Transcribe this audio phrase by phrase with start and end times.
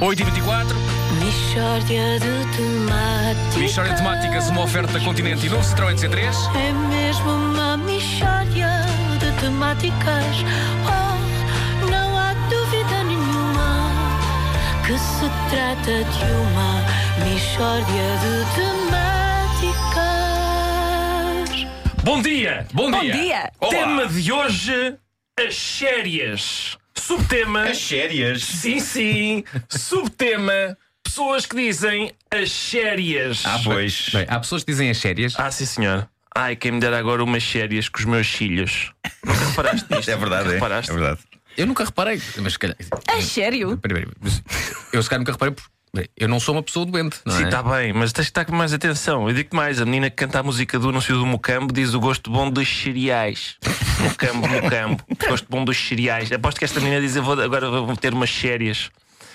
[0.00, 0.74] 8h24,
[1.18, 3.56] Mishória de temáticas.
[3.56, 6.32] Michória de Temáticas, uma oferta Continente e novo Citroën C3.
[6.54, 8.70] É mesmo uma mishória
[9.18, 10.44] de temáticas.
[10.86, 13.90] Oh, não há dúvida nenhuma
[14.86, 16.84] que se trata de uma
[17.24, 20.06] mishória de temáticas.
[22.04, 22.66] Bom dia!
[22.72, 23.12] Bom Bom dia.
[23.12, 23.50] dia!
[23.58, 23.70] Olá.
[23.70, 24.96] Tema de hoje:
[25.44, 26.77] as sérias.
[27.08, 28.44] Subtema: As sérias.
[28.44, 29.42] sim, sim.
[29.66, 33.42] Subtema: pessoas que dizem as sérias.
[33.46, 34.10] Ah, pois.
[34.12, 35.34] Bem, há pessoas que dizem as sérias.
[35.38, 36.06] Ah, sim, senhor.
[36.36, 38.92] Ai, quem me dera agora umas sérias com os meus filhos.
[39.24, 40.10] Nunca reparaste nisto?
[40.12, 40.52] É verdade, é.
[40.52, 40.90] reparaste?
[40.90, 41.20] É verdade.
[41.56, 42.76] Eu nunca reparei, mas se calhar.
[43.08, 43.78] É sério?
[43.78, 44.42] Peraí, peraí, mas
[44.92, 47.46] Eu se calhar nunca reparei porque eu não sou uma pessoa doente, não Sim, é?
[47.46, 49.28] está bem, mas tens de estar com mais atenção.
[49.28, 52.00] Eu digo mais: a menina que canta a música do anúncio do Mocambo diz o
[52.00, 53.56] gosto bom dos cereais.
[53.98, 55.04] Mocambo, Mocambo.
[55.28, 56.30] Gosto bom dos cereais.
[56.32, 58.90] Aposto que esta menina diz: eu vou, agora vou ter umas sérias.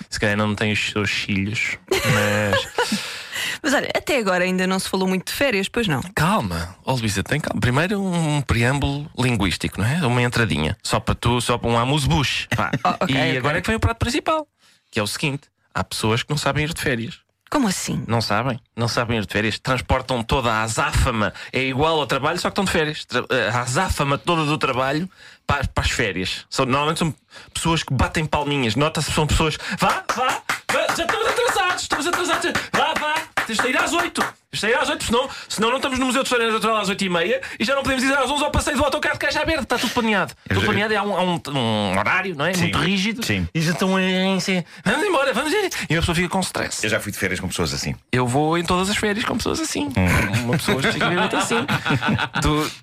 [0.09, 1.77] Se calhar não tem os seus filhos,
[2.13, 3.03] mas.
[3.61, 6.01] Mas olha, até agora ainda não se falou muito de férias, pois não?
[6.15, 7.59] Calma, ó Luísa, tem calma.
[7.59, 10.05] Primeiro um preâmbulo linguístico, não é?
[10.05, 10.77] Uma entradinha.
[10.83, 12.47] Só para tu, só para um amuse-bush.
[12.55, 12.71] Pá.
[13.01, 13.37] ok, e ok.
[13.37, 14.47] agora é que vem o prato principal,
[14.91, 17.22] que é o seguinte: há pessoas que não sabem ir de férias.
[17.53, 18.03] Como assim?
[18.07, 18.59] Não sabem?
[18.75, 19.59] Não sabem ir de férias.
[19.59, 21.31] Transportam toda a azáfama.
[21.51, 23.05] É igual ao trabalho, só que estão de férias.
[23.05, 25.07] Tra- A azáfama toda do trabalho
[25.45, 26.47] para, para as férias.
[26.49, 27.13] São, normalmente são
[27.53, 28.75] pessoas que batem palminhas.
[28.75, 29.55] Nota-se são pessoas.
[29.77, 32.51] Vá, vá, vá, já estamos atrasados, estamos atrasados.
[32.73, 33.13] Vá, vá,
[33.45, 34.23] tens de ir às 8.
[34.53, 37.03] De ir às 8, senão, senão não estamos no Museu de História Natural às 8
[37.03, 39.43] e meia e já não podemos ir às 11 ao passeio do autocarro de Caixa
[39.45, 39.63] Verde.
[39.63, 40.33] Está tudo planeado.
[40.47, 40.95] Tudo já- planeado.
[40.97, 42.55] Há um, há um- um horário, não é?
[42.55, 43.25] Muito rígido.
[43.25, 43.47] sim.
[43.53, 44.37] E já estão em.
[44.85, 45.69] Vamos embora, vamos ir.
[45.89, 46.83] E a pessoa fica com stress.
[46.83, 47.95] Eu já fui de férias com pessoas assim.
[48.11, 49.85] Eu vou em todas as férias com pessoas assim.
[49.97, 50.43] Hum.
[50.45, 51.65] Uma pessoa especificamente assim.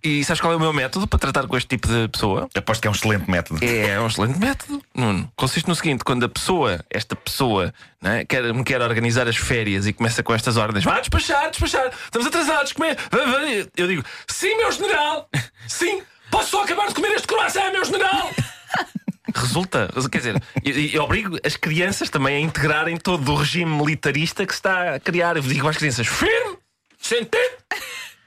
[0.02, 2.48] E sabes qual é o meu método para tratar com este tipo de pessoa?
[2.54, 3.64] Aposto que é um excelente método.
[3.64, 5.30] É um excelente método, Nuno.
[5.36, 9.86] Consiste no seguinte: quando a pessoa, esta pessoa, é, quer, me quer organizar as férias
[9.86, 12.96] e começa com estas ordens, vá despachar, despachar, estamos atrasados, comer.
[13.10, 13.40] vá, vá."
[13.76, 15.28] Eu digo, sim, meu general,
[15.68, 18.30] sim, posso só acabar de comer este croissant, meu general.
[19.34, 24.44] Resulta, quer dizer, eu, eu obrigo as crianças também a integrarem todo o regime militarista
[24.44, 25.36] que se está a criar.
[25.36, 26.58] Eu digo às crianças: firme,
[26.98, 27.56] sentido,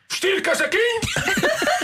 [0.10, 1.02] vestir casaquinho.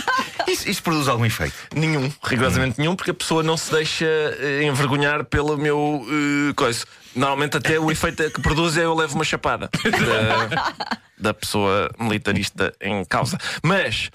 [0.48, 1.54] Isso, isso produz algum efeito.
[1.72, 6.84] Nenhum, rigorosamente nenhum, porque a pessoa não se deixa eh, envergonhar pelo meu eh, coisa.
[7.14, 9.70] Normalmente, até o efeito que produz é eu levo uma chapada
[11.20, 13.38] da, pessoa militarista em causa.
[13.62, 14.10] Mas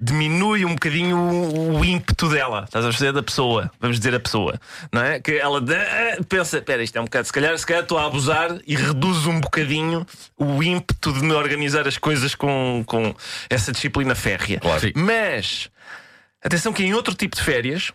[0.00, 3.12] diminui um bocadinho o, o ímpeto dela, estás a perceber?
[3.12, 4.60] Da pessoa, vamos dizer a pessoa,
[4.92, 5.20] não é?
[5.20, 8.06] Que ela eh, pensa: espera, isto é um bocado, se calhar, se calhar estou a
[8.06, 10.06] abusar e reduz um bocadinho
[10.36, 13.14] o ímpeto de me organizar as coisas com, com
[13.48, 14.60] essa disciplina férrea.
[14.60, 14.80] Claro.
[14.80, 14.92] Sim.
[14.94, 15.70] Mas
[16.46, 17.90] Atenção que em outro tipo de férias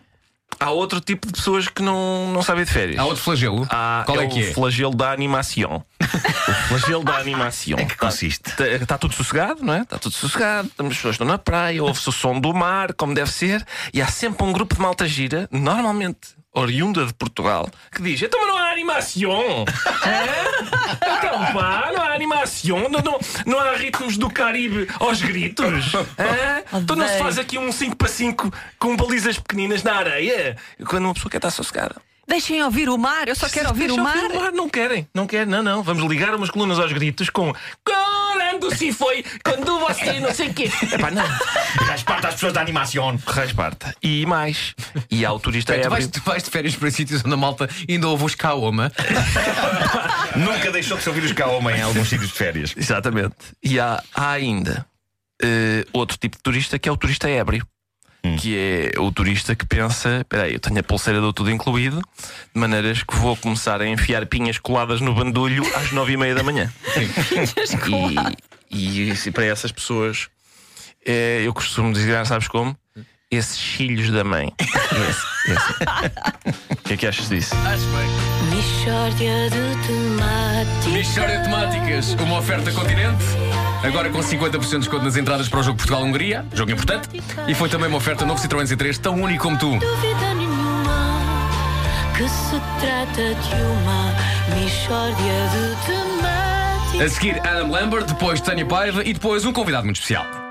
[0.60, 2.98] há outro tipo de pessoas que não, não sabem de férias.
[2.98, 3.66] Há outro flagelo.
[3.70, 4.52] Há- Qual é, o que é?
[4.52, 5.82] flagelo da animação.
[6.74, 7.78] O flagelo da animação.
[7.78, 8.50] Em que consiste?
[8.80, 9.82] Está tudo sossegado, não é?
[9.82, 10.68] Está tudo sossegado.
[10.68, 14.00] Estamos, as pessoas estão na praia, ouve-se o som do mar, como deve ser, e
[14.00, 18.48] há sempre um grupo de malta gira, normalmente oriunda de Portugal, que diz: Então, mas
[18.48, 19.64] não há animação!
[21.22, 25.92] Então, pá, não há animação, não, não, não há ritmos do Caribe aos gritos.
[26.72, 30.56] Então não se faz aqui um 5 para 5 com balizas pequeninas na areia,
[30.86, 31.96] quando uma pessoa quer estar sossegada.
[32.26, 34.16] Deixem ouvir o mar, eu só quero ouvir o mar.
[34.16, 34.52] ouvir o mar.
[34.52, 35.82] Não querem, não querem, não, não.
[35.82, 37.52] Vamos ligar umas colunas aos gritos com
[37.84, 40.70] Quando se foi, quando você não sei o quê.
[40.92, 41.24] Epá, não.
[41.86, 43.18] Respeita as pessoas da animação.
[43.26, 43.94] Rasparta.
[44.02, 44.74] E mais.
[45.10, 47.68] E há o turista Tu vais, tu vais de férias para sítios onde a malta
[47.88, 48.92] ainda ouve os Kaoma.
[50.36, 52.74] Nunca deixou de se ouvir os Kaoma em alguns sítios de férias.
[52.76, 53.34] Exatamente.
[53.62, 54.86] E há, há ainda
[55.42, 57.66] eh, outro tipo de turista que é o turista ébrio.
[58.36, 62.00] Que é o turista que pensa: espera aí, eu tenho a pulseira do tudo incluído,
[62.54, 66.34] de maneiras que vou começar a enfiar pinhas coladas no bandulho às nove e meia
[66.34, 66.72] da manhã.
[68.74, 70.28] E, e se para essas pessoas,
[71.04, 72.74] eh, eu costumo dizer, sabes como?
[73.30, 74.50] Esses filhos da mãe.
[74.60, 76.70] Esse, esse.
[76.70, 77.54] O que é que achas disso?
[77.54, 78.56] Acho bem.
[78.56, 80.86] Mishória de temáticas.
[80.86, 83.24] Michória de Temáticas, uma oferta continente.
[83.82, 87.08] Agora com 50% de desconto nas entradas para o jogo Portugal-Hungria, jogo importante.
[87.48, 89.70] E foi também uma oferta novo Citroën C3, tão único como tu.
[89.78, 91.20] dúvida nenhuma
[92.16, 94.12] que se trata de uma
[95.10, 97.00] de temáticas.
[97.00, 100.41] A seguir, Adam Lambert, depois Tânia Paiva e depois um convidado muito especial.